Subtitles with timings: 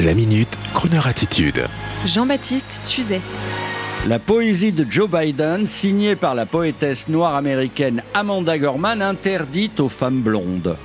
[0.00, 1.64] La minute, Kroneur attitude.
[2.06, 3.20] Jean-Baptiste Tuzet.
[4.06, 9.88] La poésie de Joe Biden, signée par la poétesse noire américaine Amanda Gorman, interdite aux
[9.88, 10.76] femmes blondes.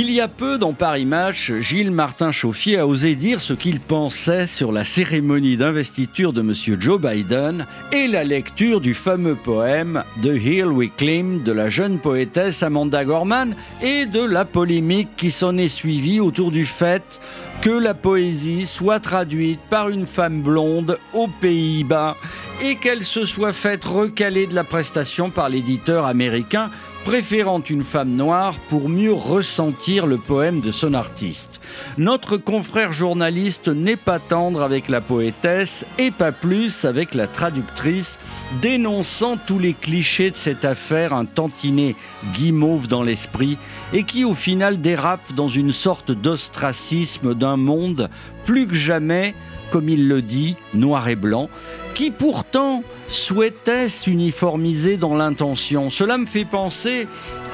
[0.00, 3.80] Il y a peu, dans Paris Match, Gilles Martin Chauffier a osé dire ce qu'il
[3.80, 6.54] pensait sur la cérémonie d'investiture de M.
[6.78, 11.98] Joe Biden et la lecture du fameux poème The Hill We Climb de la jeune
[11.98, 17.20] poétesse Amanda Gorman et de la polémique qui s'en est suivie autour du fait
[17.60, 22.16] que la poésie soit traduite par une femme blonde aux Pays-Bas
[22.64, 26.70] et qu'elle se soit faite recaler de la prestation par l'éditeur américain
[27.08, 31.58] préférant une femme noire pour mieux ressentir le poème de son artiste.
[31.96, 38.18] Notre confrère journaliste n'est pas tendre avec la poétesse et pas plus avec la traductrice,
[38.60, 41.96] dénonçant tous les clichés de cette affaire, un tantinet
[42.34, 43.56] guimauve dans l'esprit,
[43.94, 48.10] et qui au final dérape dans une sorte d'ostracisme d'un monde
[48.44, 49.34] plus que jamais,
[49.70, 51.48] comme il le dit, noir et blanc,
[51.98, 55.90] qui pourtant souhaitait s'uniformiser dans l'intention.
[55.90, 57.08] Cela me fait penser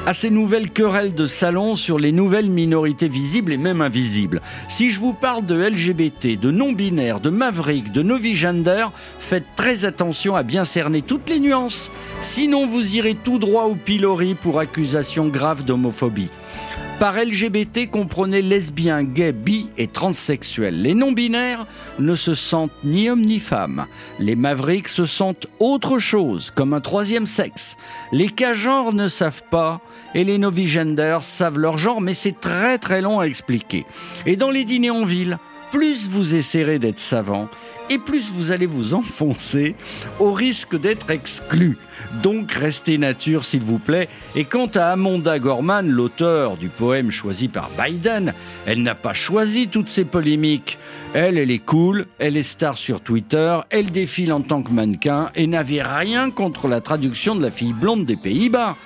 [0.05, 4.43] à ces nouvelles querelles de salon sur les nouvelles minorités visibles et même invisibles.
[4.69, 8.85] Si je vous parle de LGBT, de non-binaire, de maverick, de novigender,
[9.19, 11.91] faites très attention à bien cerner toutes les nuances.
[12.21, 16.29] Sinon, vous irez tout droit au pilori pour accusation grave d'homophobie.
[17.05, 20.81] Par LGBT, comprenez lesbiens, gays, bi et transsexuels.
[20.81, 21.67] Les non-binaires
[21.99, 23.85] ne se sentent ni hommes ni femmes.
[24.19, 27.77] Les mavericks se sentent autre chose, comme un troisième sexe.
[28.11, 29.83] Les cas-genres ne savent pas
[30.15, 33.85] et les novigenders savent leur genre, mais c'est très très long à expliquer.
[34.25, 35.39] Et dans les dîners en ville,
[35.75, 37.49] plus vous essaierez d'être savant,
[37.91, 39.75] et plus vous allez vous enfoncer
[40.21, 41.77] au risque d'être exclu.
[42.23, 44.09] Donc restez nature s'il vous plaît.
[44.37, 48.35] Et quant à Amanda Gorman, l'auteur du poème choisi par Biden,
[48.67, 50.79] elle n'a pas choisi toutes ces polémiques.
[51.13, 55.31] Elle, elle est cool, elle est star sur Twitter, elle défile en tant que mannequin
[55.35, 58.77] et n'avait rien contre la traduction de la fille blonde des Pays-Bas.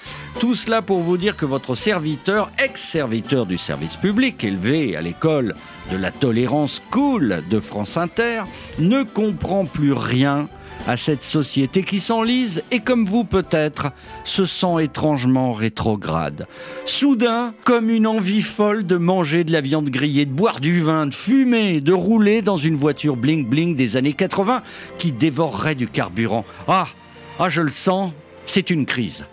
[0.40, 5.56] Tout cela pour vous dire que votre serviteur, ex-serviteur du service public, élevé à l'école
[5.90, 8.44] de la tolérance cool de France Inter,
[8.78, 10.48] ne comprend plus rien
[10.86, 13.90] à cette société qui s'enlise et comme vous peut-être
[14.22, 16.46] se sent étrangement rétrograde.
[16.84, 21.06] Soudain, comme une envie folle de manger de la viande grillée, de boire du vin,
[21.06, 24.62] de fumer, de rouler dans une voiture bling-bling des années 80
[24.98, 26.44] qui dévorerait du carburant.
[26.68, 26.86] Ah,
[27.40, 28.12] ah je le sens,
[28.46, 29.24] c'est une crise.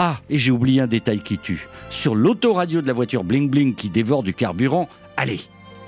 [0.00, 1.66] Ah, et j'ai oublié un détail qui tue.
[1.90, 5.40] Sur l'autoradio de la voiture bling bling qui dévore du carburant, allez,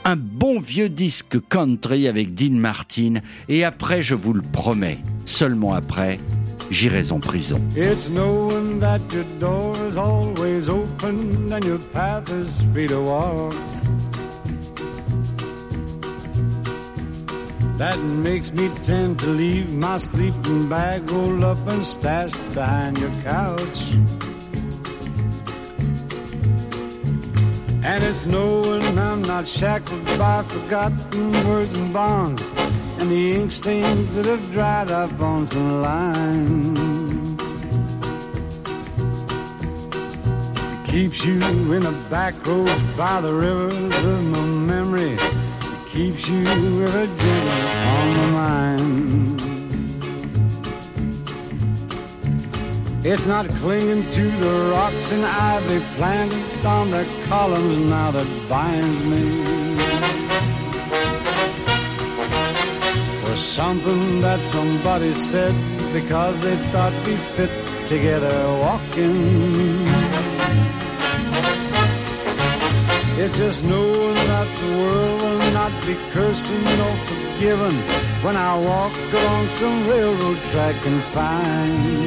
[0.05, 5.75] un bon vieux disque country avec Dean Martin, et après, je vous le promets, seulement
[5.75, 6.19] après,
[6.73, 7.61] j'irai en prison.
[17.81, 23.11] That makes me tend to leave my sleeping bag rolled up and stashed behind your
[23.23, 23.81] couch.
[27.83, 32.43] And it's knowing I'm not shackled by forgotten words and bonds
[32.99, 36.81] and the ink stains that have dried up on some lines.
[40.61, 41.43] It keeps you
[41.73, 44.60] in the back roads by the rivers of my
[46.01, 47.07] keeps you ever
[47.95, 49.41] on the mind.
[53.05, 59.05] It's not clinging to the rocks and ivy planted on the columns now that binds
[59.13, 59.25] me.
[63.29, 65.55] Or something that somebody said
[65.93, 67.53] because they thought we fit
[67.89, 69.87] together walking.
[73.23, 75.30] It's just knowing that the world
[75.91, 77.75] be cursing or forgiven
[78.23, 82.07] when I walk along some railroad track and find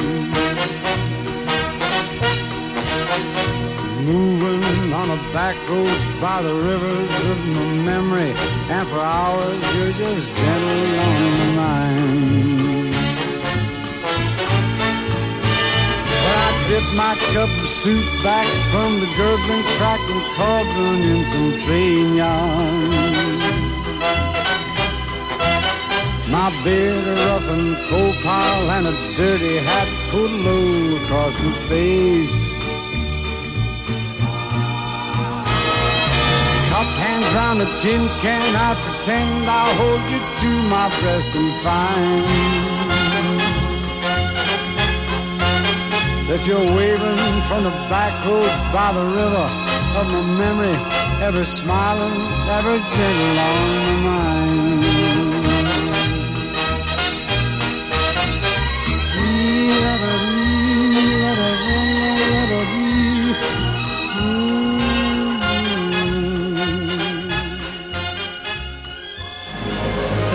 [4.06, 8.32] moving on a back road by the rivers of my memory,
[8.74, 12.96] and for hours you're just gentle on my mind.
[16.36, 22.16] i dip my cup of soup back from the gurgling, crackling cauldron in some train
[22.16, 23.53] yarn.
[26.44, 31.54] My beard a rough and coal pile and a dirty hat pulled low across my
[31.72, 32.36] face.
[36.68, 41.52] Cupped hands round a tin can, I pretend I'll hold you to my breast and
[41.64, 42.26] find.
[46.28, 49.48] that you're waving from the back road by the river
[50.00, 50.78] of my memory
[51.24, 52.18] ever smiling,
[52.58, 54.83] ever gentle on my mind.